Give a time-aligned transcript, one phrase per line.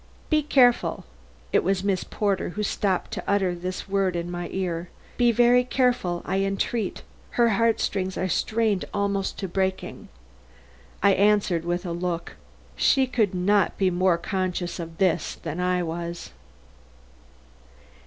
[0.31, 1.05] "Be careful!"
[1.53, 4.89] It was Miss Porter who stopped to utter this word in my ear.
[5.15, 7.03] "Be very careful, I entreat.
[7.37, 10.07] Her heart strings are strained almost to breaking."
[11.03, 12.33] I answered with a look.
[12.75, 16.31] She could not be more conscious of this than I was.